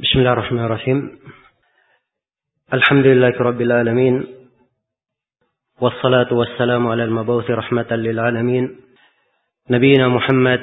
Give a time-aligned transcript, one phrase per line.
[0.00, 1.18] بسم الله الرحمن الرحيم.
[2.72, 4.26] الحمد لله رب العالمين
[5.80, 8.80] والصلاة والسلام على المبعوث رحمة للعالمين
[9.70, 10.60] نبينا محمد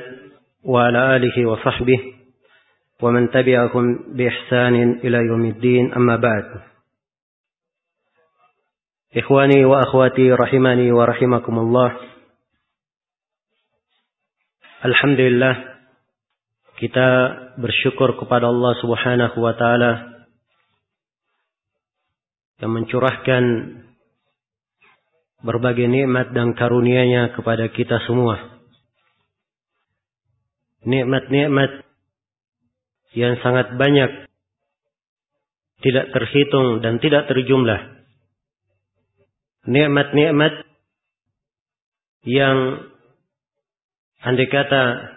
[0.63, 2.13] وعلى آله وصحبه
[3.02, 6.62] ومن تبعهم بإحسان إلى يوم الدين أما بعد.
[9.18, 11.98] إخواني وأخواتي رحمني ورحمكم الله
[14.86, 15.77] الحمد لله
[16.78, 17.09] kita
[17.57, 19.91] bersyukur kepada Allah Subhanahu wa taala
[22.62, 23.44] yang mencurahkan
[25.41, 28.62] berbagai nikmat dan karunia-Nya kepada kita semua.
[30.86, 31.81] Nikmat-nikmat
[33.17, 34.30] yang sangat banyak
[35.81, 38.05] tidak terhitung dan tidak terjumlah.
[39.66, 40.53] Nikmat-nikmat
[42.25, 42.58] yang
[44.22, 45.16] andai kata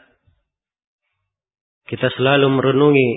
[1.90, 3.10] kita selalu merenungi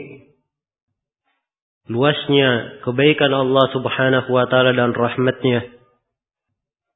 [1.94, 5.74] luasnya kebaikan Allah Subhanahu wa taala dan rahmatnya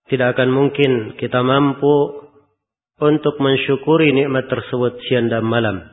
[0.07, 2.25] tidak akan mungkin kita mampu
[2.97, 5.83] untuk mensyukuri nikmat tersebut siang dan malam.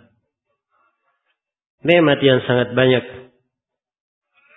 [1.85, 3.05] Nikmat yang sangat banyak.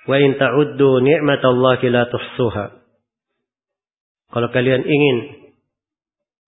[0.08, 2.66] Wa in ta'uddu ni'matallahi la tuhsuha.
[4.32, 5.18] Kalau kalian ingin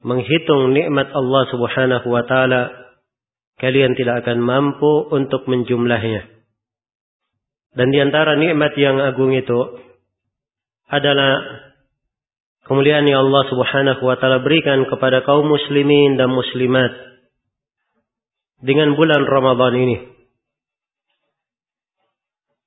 [0.08, 2.89] menghitung nikmat Allah Subhanahu wa taala
[3.60, 6.26] kalian tidak akan mampu untuk menjumlahnya.
[7.76, 9.60] Dan di antara nikmat yang agung itu
[10.90, 11.38] adalah
[12.66, 16.90] kemuliaan yang Allah Subhanahu wa taala berikan kepada kaum muslimin dan muslimat
[18.64, 19.98] dengan bulan Ramadan ini.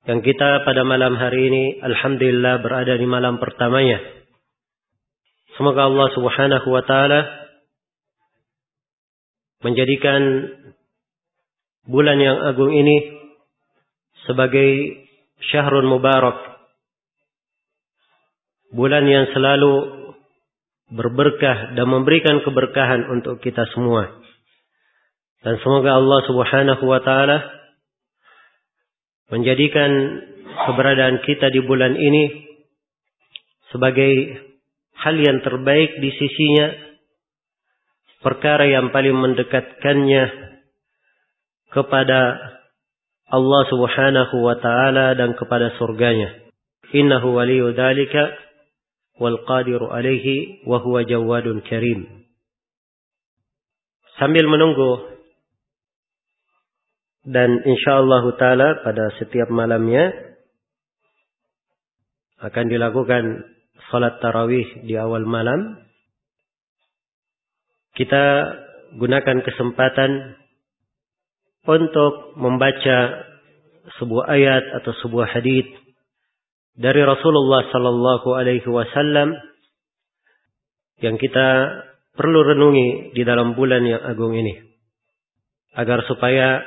[0.03, 3.99] Yang kita pada malam hari ini alhamdulillah berada di malam pertamanya.
[5.59, 7.21] Semoga Allah Subhanahu wa taala
[9.63, 10.21] menjadikan
[11.87, 13.23] bulan yang agung ini
[14.23, 15.03] sebagai
[15.51, 16.55] syahrul mubarak.
[18.73, 19.73] Bulan yang selalu
[20.89, 24.09] berberkah dan memberikan keberkahan untuk kita semua.
[25.43, 27.37] Dan semoga Allah Subhanahu wa taala
[29.29, 29.91] menjadikan
[30.71, 32.47] keberadaan kita di bulan ini
[33.73, 34.13] sebagai
[35.01, 36.67] hal yang terbaik di sisinya,
[38.21, 40.42] perkara yang paling mendekatkannya
[41.73, 42.37] kepada
[43.33, 46.45] Allah Subhanahu wa taala dan kepada surganya.
[46.93, 48.29] Innahu waliyu dzalika
[49.17, 52.29] wal qadiru alaihi wa huwa jawadun karim.
[54.21, 55.17] Sambil menunggu
[57.25, 60.13] dan insyaallah taala pada setiap malamnya
[62.43, 63.49] akan dilakukan
[63.89, 65.81] salat tarawih di awal malam.
[67.97, 68.25] Kita
[68.99, 70.42] gunakan kesempatan
[71.63, 72.97] untuk membaca
[73.99, 75.67] sebuah ayat atau sebuah hadis
[76.75, 79.35] dari Rasulullah sallallahu alaihi wasallam
[80.99, 81.47] yang kita
[82.15, 84.55] perlu renungi di dalam bulan yang agung ini.
[85.73, 86.61] Agar supaya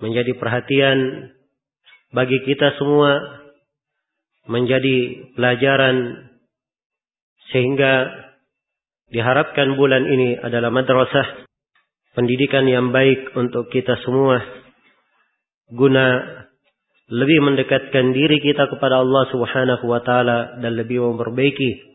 [0.00, 1.28] menjadi perhatian
[2.12, 3.20] bagi kita semua
[4.48, 6.28] menjadi pelajaran
[7.52, 8.10] sehingga
[9.12, 11.46] diharapkan bulan ini adalah madrasah
[12.12, 14.40] pendidikan yang baik untuk kita semua
[15.72, 16.20] guna
[17.12, 21.92] lebih mendekatkan diri kita kepada Allah Subhanahu wa taala dan lebih memperbaiki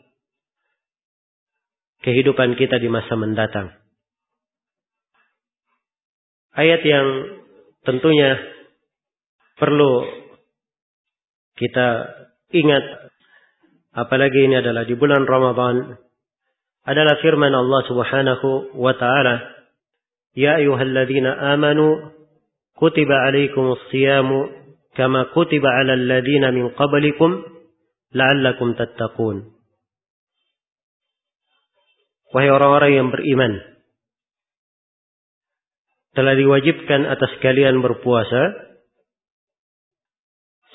[2.05, 3.73] kehidupan kita di masa mendatang.
[6.57, 7.07] Ayat yang
[7.85, 8.37] tentunya
[9.57, 10.05] perlu
[11.57, 12.13] kita
[12.53, 12.85] ingat
[13.97, 15.97] apalagi ini adalah di bulan Ramadan
[16.85, 19.56] adalah firman Allah Subhanahu wa taala
[20.36, 21.92] يا أيها الذين آمنوا
[22.76, 24.28] كتب عليكم الصيام
[24.94, 27.30] كما كتب على الذين من قبلكم
[28.14, 29.52] لعلكم تتقون
[32.32, 33.60] Wahai orang-orang yang beriman,
[36.16, 38.56] telah diwajibkan atas kalian berpuasa,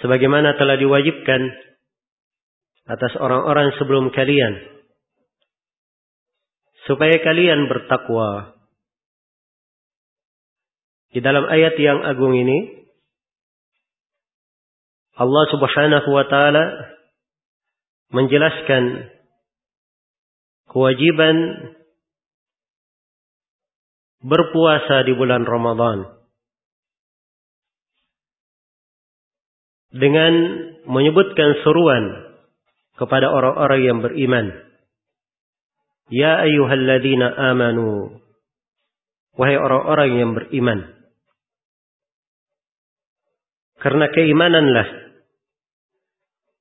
[0.05, 1.49] sebagaimana telah diwajibkan
[2.93, 4.53] atas orang-orang sebelum kalian,
[6.85, 8.53] supaya kalian bertakwa.
[11.12, 12.88] Di dalam ayat yang agung ini,
[15.12, 16.64] Allah Subhanahu wa taala
[18.16, 19.12] menjelaskan
[20.72, 21.36] kewajiban
[24.24, 26.16] berpuasa di bulan Ramadan
[29.92, 30.32] dengan
[30.88, 32.32] menyebutkan seruan
[32.96, 34.46] kepada orang-orang yang beriman.
[36.08, 38.16] Ya ayyuhalladzina amanu
[39.36, 41.01] wahai orang-orang yang beriman
[43.82, 44.88] Karena keimananlah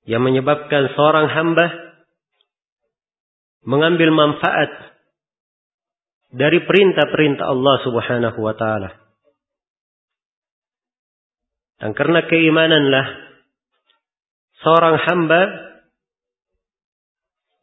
[0.10, 1.68] yang menyebabkan seorang hamba
[3.62, 4.74] mengambil manfaat
[6.34, 8.90] dari perintah-perintah Allah Subhanahu wa taala.
[11.78, 13.06] Dan karena keimananlah
[14.66, 15.42] seorang hamba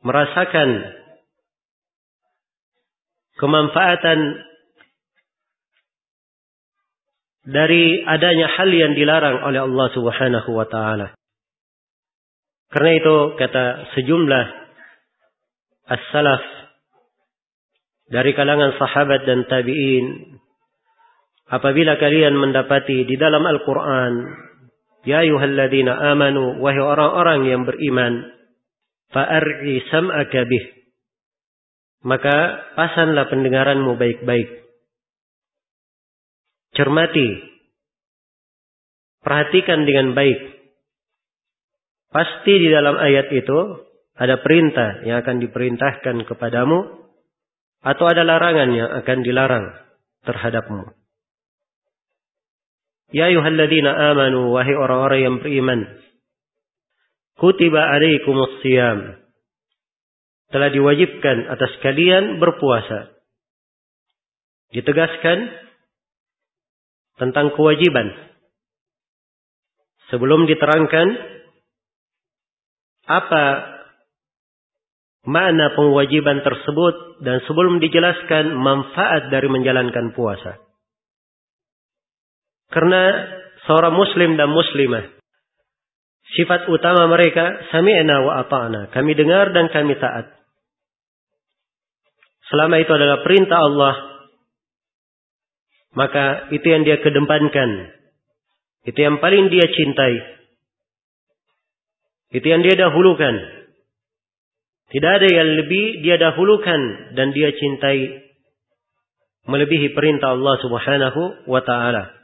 [0.02, 0.68] merasakan
[3.38, 4.18] kemanfaatan
[7.48, 11.16] dari adanya hal yang dilarang oleh Allah Subhanahu wa taala.
[12.68, 13.64] Karena itu kata
[13.96, 14.46] sejumlah
[15.88, 16.44] as-salaf
[18.12, 20.36] dari kalangan sahabat dan tabi'in
[21.48, 24.12] apabila kalian mendapati di dalam Al-Qur'an
[25.08, 28.28] ya ayyuhalladzina amanu wahai orang-orang yang beriman
[29.16, 30.64] fa'ar'i sam'aka bih
[32.04, 32.36] maka
[32.76, 34.67] pasanlah pendengaranmu baik-baik
[36.78, 37.28] cermati,
[39.26, 40.38] perhatikan dengan baik.
[42.08, 43.58] Pasti di dalam ayat itu
[44.14, 46.78] ada perintah yang akan diperintahkan kepadamu
[47.82, 49.66] atau ada larangan yang akan dilarang
[50.24, 50.94] terhadapmu.
[53.12, 55.80] Ya ayuhalladzina amanu wahai orang-orang yang beriman.
[57.38, 59.20] Kutiba alaikumus siyam.
[60.48, 63.12] Telah diwajibkan atas kalian berpuasa.
[64.72, 65.67] Ditegaskan
[67.18, 68.14] tentang kewajiban.
[70.08, 71.08] Sebelum diterangkan
[73.08, 73.44] apa
[75.28, 80.56] makna pengewajiban tersebut dan sebelum dijelaskan manfaat dari menjalankan puasa.
[82.72, 83.02] Karena
[83.68, 85.18] seorang muslim dan muslimah
[86.36, 88.92] sifat utama mereka sami'na wa ata'na.
[88.92, 90.36] Kami dengar dan kami taat.
[92.48, 93.94] Selama itu adalah perintah Allah
[95.98, 97.90] maka itu yang dia kedepankan.
[98.86, 100.14] Itu yang paling dia cintai.
[102.38, 103.34] Itu yang dia dahulukan.
[104.94, 108.30] Tidak ada yang lebih dia dahulukan dan dia cintai
[109.50, 112.14] melebihi perintah Allah Subhanahu wa taala.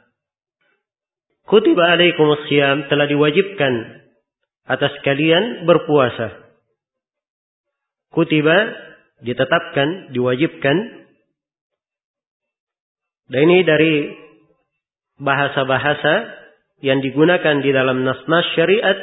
[1.45, 3.73] Kutiba alaikum siyam telah diwajibkan
[4.65, 6.57] atas kalian berpuasa.
[8.09, 8.55] Kutiba
[9.21, 11.04] ditetapkan, diwajibkan
[13.25, 13.93] dan ini dari
[15.17, 16.13] bahasa-bahasa
[16.85, 18.97] yang digunakan di dalam nas-nas syariat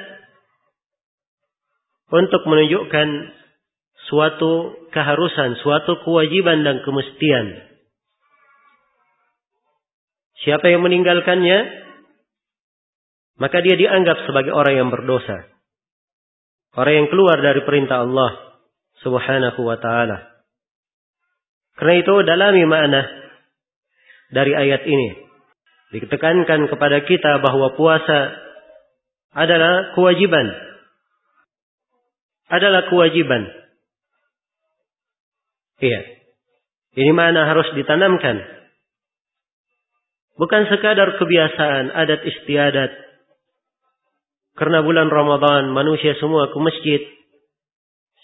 [2.12, 3.08] untuk menunjukkan
[4.06, 7.72] suatu keharusan, suatu kewajiban dan kemestian.
[10.44, 11.58] Siapa yang meninggalkannya,
[13.40, 15.48] maka dia dianggap sebagai orang yang berdosa.
[16.76, 18.60] Orang yang keluar dari perintah Allah
[19.00, 20.18] subhanahu wa ta'ala.
[21.78, 23.21] Karena itu dalami makna
[24.32, 25.10] dari ayat ini.
[25.92, 28.32] Ditekankan kepada kita bahwa puasa
[29.36, 30.48] adalah kewajiban.
[32.48, 33.44] Adalah kewajiban.
[35.80, 36.00] Iya.
[36.96, 38.40] Ini mana harus ditanamkan.
[40.36, 42.92] Bukan sekadar kebiasaan, adat istiadat.
[44.56, 47.00] Karena bulan Ramadan manusia semua ke masjid.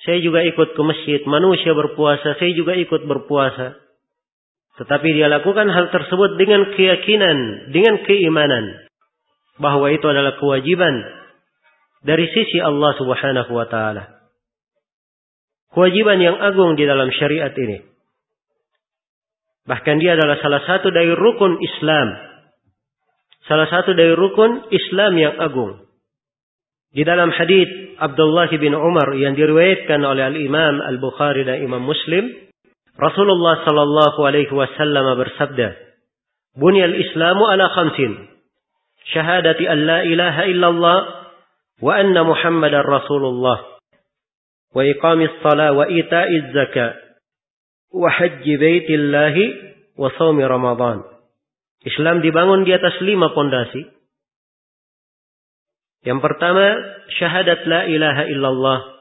[0.05, 1.21] Saya juga ikut ke masjid.
[1.25, 3.88] Manusia berpuasa, saya juga ikut berpuasa.
[4.79, 8.65] Tetapi dia lakukan hal tersebut dengan keyakinan, dengan keimanan
[9.59, 11.03] bahwa itu adalah kewajiban
[12.07, 14.07] dari sisi Allah Subhanahu wa taala.
[15.75, 17.83] Kewajiban yang agung di dalam syariat ini.
[19.69, 22.09] Bahkan dia adalah salah satu dari rukun Islam.
[23.45, 25.85] Salah satu dari rukun Islam yang agung.
[26.89, 27.69] Di dalam hadis
[28.01, 32.48] Abdullah bin Umar yang diriwayatkan oleh Al-Imam Al-Bukhari dan Imam Muslim,
[32.99, 35.69] Rasulullah sallallahu alaihi wasallam bersabda,
[36.59, 38.27] "Bunyal Islamu ala khamsin.
[39.15, 40.99] Syahadati an la ilaha illallah
[41.79, 43.79] wa anna Muhammadar Rasulullah
[44.75, 46.99] wa iqamis salat wa ita'iz zakat
[47.95, 49.45] wa hajji baitillahi
[49.95, 51.07] wa shaumi Ramadan."
[51.87, 53.87] Islam dibangun di atas lima pondasi.
[56.03, 56.67] Yang pertama,
[57.15, 58.98] syahadat la ilaha illallah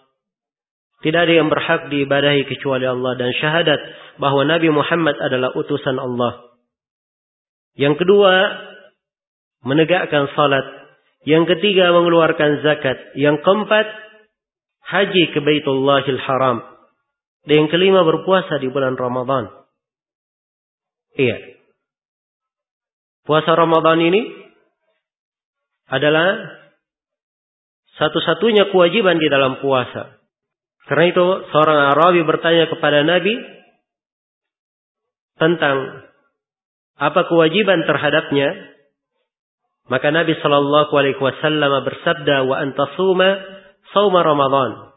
[1.06, 3.80] tidak ada yang berhak diibadahi kecuali Allah dan syahadat
[4.18, 6.58] bahwa Nabi Muhammad adalah utusan Allah.
[7.78, 8.34] Yang kedua,
[9.62, 10.66] menegakkan salat.
[11.22, 12.98] Yang ketiga, mengeluarkan zakat.
[13.14, 13.86] Yang keempat,
[14.90, 16.66] haji ke Baitullahil Haram.
[17.46, 19.54] Dan yang kelima, berpuasa di bulan Ramadan.
[21.14, 21.38] Iya.
[23.30, 24.22] Puasa Ramadan ini
[25.94, 26.58] adalah
[28.02, 30.17] satu-satunya kewajiban di dalam puasa.
[30.88, 33.36] Karena itu seorang Arabi bertanya kepada Nabi
[35.36, 36.08] tentang
[36.98, 38.56] apa kewajiban terhadapnya.
[39.88, 43.40] Maka Nabi Shallallahu Alaihi Wasallam bersabda, wa antasuma
[43.96, 44.92] sauma Ramadan.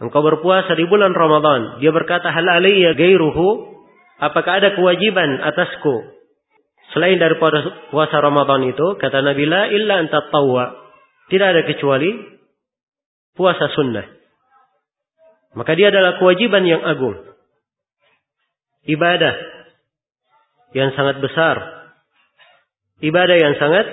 [0.00, 1.80] Engkau berpuasa di bulan Ramadan.
[1.84, 3.76] Dia berkata, hal alaiya gairuhu.
[4.22, 6.16] Apakah ada kewajiban atasku
[6.94, 8.96] selain daripada puasa Ramadan itu?
[8.96, 10.72] Kata Nabi, la illa anta tawwa.
[11.28, 12.08] Tidak ada kecuali
[13.36, 14.21] puasa sunnah.
[15.52, 17.16] Maka dia adalah kewajiban yang agung.
[18.88, 19.34] Ibadah
[20.72, 21.56] yang sangat besar.
[23.04, 23.86] Ibadah yang sangat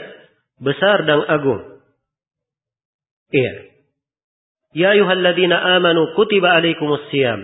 [0.63, 1.83] besar dan agung.
[3.29, 3.53] Iya.
[4.73, 7.41] Ya ayuhalladzina amanu kutiba alaikumus siyam.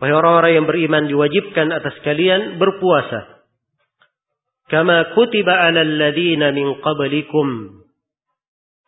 [0.00, 3.44] Wahai orang-orang yang beriman diwajibkan atas kalian berpuasa.
[4.70, 7.80] Kama kutiba alal ladzina min qablikum.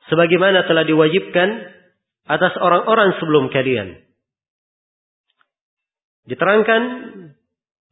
[0.08, 1.48] Sebagaimana telah diwajibkan
[2.26, 4.11] atas orang-orang sebelum kalian.
[6.26, 6.82] Diterangkan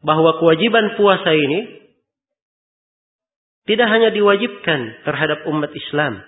[0.00, 1.60] bahwa kewajiban puasa ini
[3.68, 6.25] tidak hanya diwajibkan terhadap umat Islam.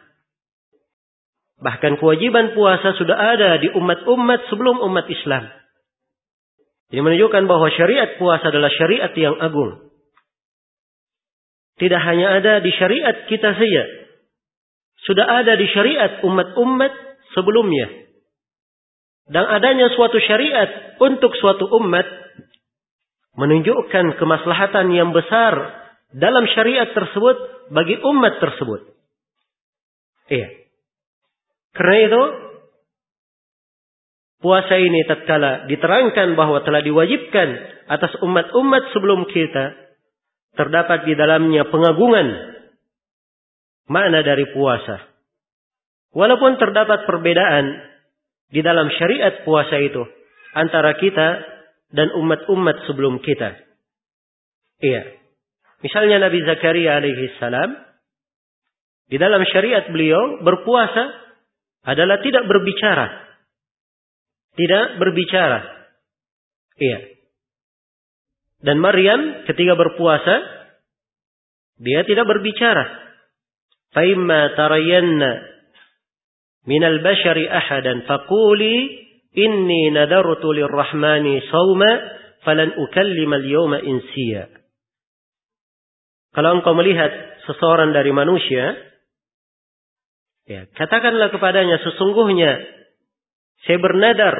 [1.63, 5.47] Bahkan kewajiban puasa sudah ada di umat-umat sebelum umat Islam.
[6.93, 9.91] Ini menunjukkan bahwa syariat puasa adalah syariat yang agung.
[11.81, 13.85] Tidak hanya ada di syariat kita saja.
[15.09, 16.93] Sudah ada di syariat umat-umat
[17.33, 18.02] sebelumnya.
[19.31, 22.05] Dan adanya suatu syariat untuk suatu umat
[23.39, 25.55] menunjukkan kemaslahatan yang besar
[26.13, 27.37] dalam syariat tersebut
[27.73, 28.93] bagi umat tersebut.
[30.29, 30.49] Iya.
[31.73, 32.23] Karena itu
[34.45, 37.49] puasa ini tatkala diterangkan bahwa telah diwajibkan
[37.89, 39.73] atas umat-umat sebelum kita
[40.53, 42.29] terdapat di dalamnya pengagungan
[43.89, 45.09] makna dari puasa.
[46.13, 47.92] Walaupun terdapat perbedaan
[48.53, 50.05] di dalam syariat puasa itu
[50.53, 51.29] antara kita
[51.93, 53.57] dan umat-umat sebelum kita.
[54.85, 55.03] Iya.
[55.81, 57.73] Misalnya Nabi Zakaria alaihi salam
[59.09, 61.05] di dalam syariat beliau berpuasa
[61.89, 63.07] adalah tidak berbicara.
[64.53, 65.61] Tidak berbicara.
[66.77, 66.99] Iya.
[68.63, 70.35] Dan Maryam ketika berpuasa
[71.83, 72.85] dia tidak berbicara.
[73.93, 75.52] Faimma tarayanna
[76.69, 79.03] minal bashari ahadan faquli
[79.33, 81.91] Inni nadartu lirrahmani sawma
[82.45, 84.53] falan ukallima al-yawma insiya.
[86.37, 87.09] Kalau engkau melihat
[87.49, 88.77] seseorang dari manusia,
[90.45, 92.61] ya, katakanlah kepadanya sesungguhnya
[93.65, 94.37] saya bernadar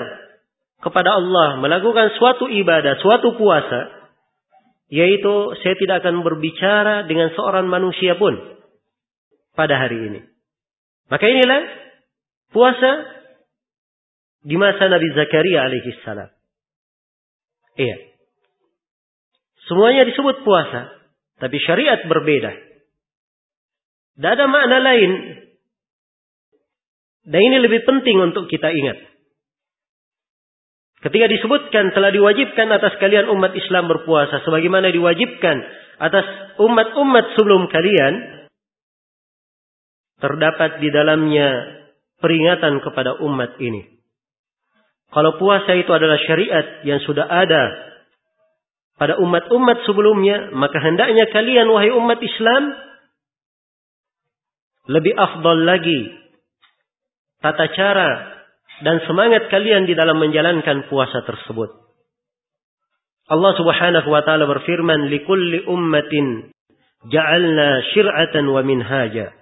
[0.85, 4.13] kepada Allah melakukan suatu ibadah, suatu puasa,
[4.93, 8.37] yaitu saya tidak akan berbicara dengan seorang manusia pun
[9.57, 10.21] pada hari ini.
[11.09, 11.61] Maka inilah
[12.53, 12.91] puasa
[14.45, 16.31] di masa Nabi Zakaria alaihi salam.
[17.77, 17.97] Iya.
[19.67, 20.93] Semuanya disebut puasa,
[21.41, 22.53] tapi syariat berbeda.
[24.19, 25.13] Tidak ada makna lain.
[27.23, 28.99] Dan ini lebih penting untuk kita ingat.
[31.03, 35.57] Ketika disebutkan telah diwajibkan atas kalian umat Islam berpuasa sebagaimana diwajibkan
[35.99, 36.27] atas
[36.63, 38.47] umat-umat sebelum kalian
[40.23, 41.82] terdapat di dalamnya
[42.23, 44.01] peringatan kepada umat ini.
[45.13, 47.93] Kalau puasa itu adalah syariat yang sudah ada
[48.97, 52.73] pada umat-umat sebelumnya, maka hendaknya kalian wahai umat Islam
[54.89, 56.01] lebih afdal lagi
[57.43, 58.11] tata cara
[58.87, 61.71] dan semangat kalian di dalam menjalankan puasa tersebut.
[63.31, 66.51] Allah Subhanahu wa taala berfirman, "Likulli ummatin
[67.11, 69.35] ja'alna syir'atan wa minhaja.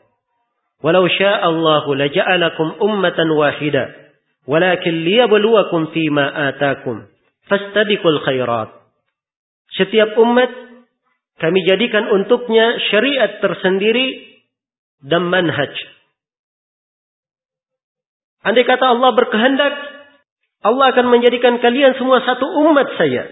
[0.81, 4.01] Walau syaa Allah laja'alakum ummatan wahidah."
[4.49, 7.07] Walakin liyabluwakum fima atakum.
[7.47, 8.73] Fastabiqul khairat.
[9.77, 10.51] Setiap umat
[11.39, 14.27] kami jadikan untuknya syariat tersendiri
[15.07, 15.73] dan manhaj.
[18.41, 19.75] Andai kata Allah berkehendak,
[20.65, 23.29] Allah akan menjadikan kalian semua satu umat saja.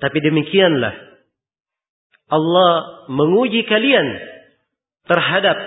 [0.00, 0.96] Tapi demikianlah
[2.32, 2.72] Allah
[3.12, 4.06] menguji kalian
[5.10, 5.58] terhadap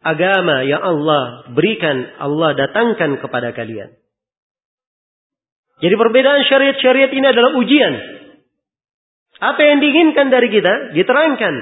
[0.00, 3.92] agama yang Allah berikan, Allah datangkan kepada kalian.
[5.76, 7.94] Jadi perbedaan syariat-syariat ini adalah ujian.
[9.36, 10.96] Apa yang diinginkan dari kita?
[10.96, 11.54] Diterangkan.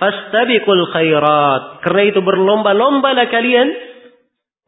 [0.00, 1.84] Fastabiqul khairat.
[1.84, 3.68] Karena itu berlomba-lombalah kalian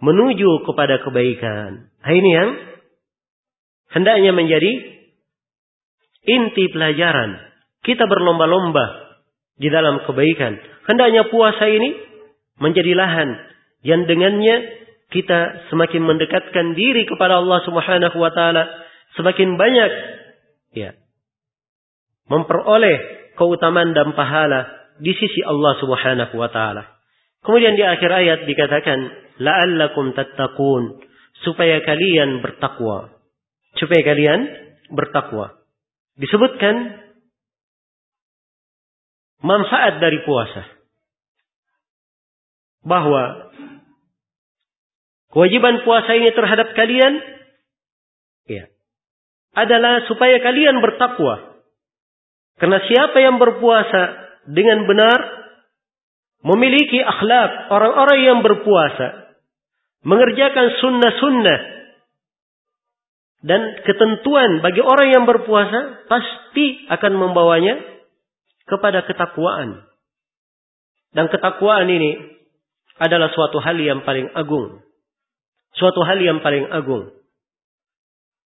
[0.05, 1.89] menuju kepada kebaikan.
[1.89, 2.49] Nah, ini yang
[3.97, 4.73] hendaknya menjadi
[6.29, 7.41] inti pelajaran.
[7.81, 9.08] Kita berlomba-lomba
[9.59, 10.57] di dalam kebaikan.
[10.87, 11.95] Hendaknya puasa ini
[12.63, 13.29] menjadi lahan
[13.83, 18.65] yang dengannya kita semakin mendekatkan diri kepada Allah Subhanahu wa taala,
[19.17, 19.91] semakin banyak
[20.77, 20.91] ya
[22.29, 24.69] memperoleh keutamaan dan pahala
[25.01, 26.99] di sisi Allah Subhanahu wa taala.
[27.41, 28.99] Kemudian di akhir ayat dikatakan
[29.41, 31.01] la'allakum tattaqun
[31.47, 33.15] supaya kalian bertakwa.
[33.79, 34.41] Supaya kalian
[34.93, 35.55] bertakwa.
[36.19, 37.08] Disebutkan
[39.43, 40.63] manfaat dari puasa.
[42.83, 43.53] Bahwa
[45.35, 47.13] kewajiban puasa ini terhadap kalian
[48.49, 48.65] ya,
[49.55, 51.61] adalah supaya kalian bertakwa.
[52.59, 54.03] Karena siapa yang berpuasa
[54.51, 55.19] dengan benar
[56.43, 59.35] memiliki akhlak orang-orang yang berpuasa
[60.07, 61.61] mengerjakan sunnah-sunnah
[63.43, 67.98] dan ketentuan bagi orang yang berpuasa pasti akan membawanya
[68.69, 69.89] kepada ketakwaan.
[71.17, 72.21] Dan ketakwaan ini
[73.01, 74.85] adalah suatu hal yang paling agung.
[75.75, 77.11] Suatu hal yang paling agung.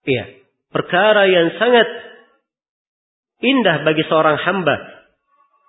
[0.07, 0.41] Iya.
[0.71, 1.87] Perkara yang sangat
[3.43, 4.75] indah bagi seorang hamba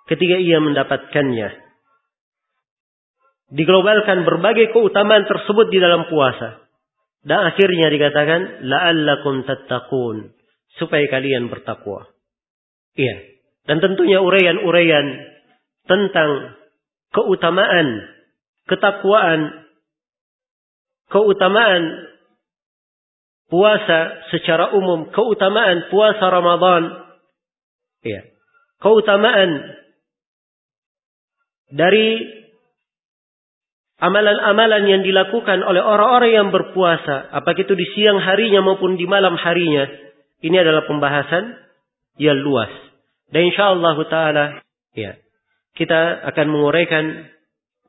[0.09, 1.49] ketika ia mendapatkannya.
[3.49, 6.69] Diglobalkan berbagai keutamaan tersebut di dalam puasa.
[7.19, 10.31] Dan akhirnya dikatakan, la'allakum tattaqun.
[10.77, 12.07] Supaya kalian bertakwa.
[12.95, 13.38] Iya.
[13.69, 15.29] Dan tentunya uraian-uraian
[15.85, 16.57] tentang
[17.13, 18.01] keutamaan,
[18.65, 19.69] ketakwaan,
[21.13, 22.09] keutamaan
[23.45, 27.13] puasa secara umum, keutamaan puasa Ramadan,
[28.01, 28.25] ya,
[28.81, 29.77] keutamaan
[31.69, 32.25] dari
[34.01, 39.37] amalan-amalan yang dilakukan oleh orang-orang yang berpuasa, apakah itu di siang harinya maupun di malam
[39.37, 39.85] harinya,
[40.41, 41.53] ini adalah pembahasan
[42.17, 42.88] yang luas.
[43.29, 44.45] Dan insya Allah taala
[44.97, 45.13] ya
[45.77, 47.29] kita akan menguraikan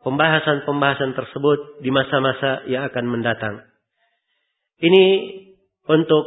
[0.04, 3.64] pembahasan-pembahasan tersebut di masa-masa yang akan mendatang.
[4.80, 5.04] Ini
[5.88, 6.24] untuk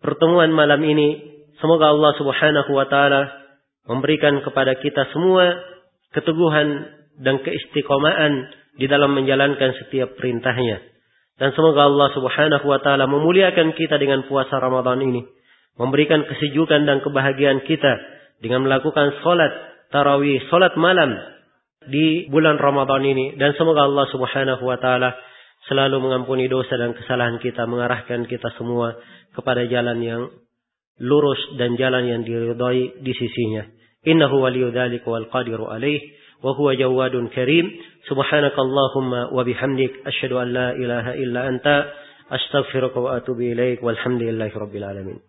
[0.00, 3.32] pertemuan malam ini semoga Allah Subhanahu wa taala
[3.88, 5.56] memberikan kepada kita semua
[6.12, 6.68] keteguhan
[7.20, 8.32] dan keistiqomahan
[8.76, 10.80] di dalam menjalankan setiap perintahnya.
[11.36, 15.24] Dan semoga Allah Subhanahu wa taala memuliakan kita dengan puasa Ramadan ini
[15.76, 17.92] memberikan kesejukan dan kebahagiaan kita
[18.40, 19.52] dengan melakukan solat
[19.92, 21.16] tarawih, solat malam
[21.86, 23.36] di bulan Ramadan ini.
[23.36, 25.14] Dan semoga Allah subhanahu wa ta'ala
[25.68, 28.96] selalu mengampuni dosa dan kesalahan kita, mengarahkan kita semua
[29.32, 30.22] kepada jalan yang
[31.00, 33.68] lurus dan jalan yang diridhai di sisinya.
[34.06, 35.98] Innahu waliyu dzalika wal qadiru alaih
[36.40, 37.68] wa huwa jawadun karim.
[38.06, 41.90] Subhanakallahumma wa bihamdik asyhadu an la ilaha illa anta
[42.30, 45.25] astaghfiruka wa atubu ilaik walhamdulillahi rabbil alamin.